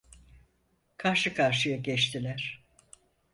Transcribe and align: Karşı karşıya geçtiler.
Karşı 0.97 1.33
karşıya 1.33 1.77
geçtiler. 1.83 2.63